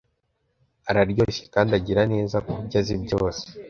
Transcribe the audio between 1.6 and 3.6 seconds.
agira neza kubyo azi byose